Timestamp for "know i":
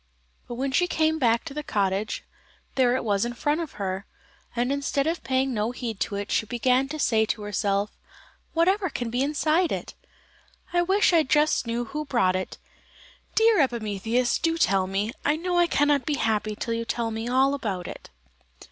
15.35-15.67